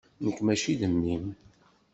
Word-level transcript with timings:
Nekk 0.25 0.39
mačči 0.43 0.73
d 0.79 0.81
mmi-m. 0.93 1.25